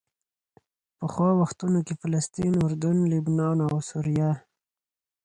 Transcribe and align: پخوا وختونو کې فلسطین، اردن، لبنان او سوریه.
پخوا 0.99 1.29
وختونو 1.41 1.79
کې 1.87 1.93
فلسطین، 2.01 2.53
اردن، 2.65 2.97
لبنان 3.11 3.57
او 3.69 3.75
سوریه. 3.89 4.31